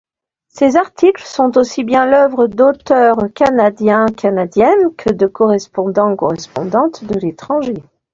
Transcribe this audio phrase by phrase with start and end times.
[0.47, 7.83] Ces articles sont aussi bien l'œuvre d'auteur-e-s canadien-ne-s que de correspondant-e-s de l'étranger.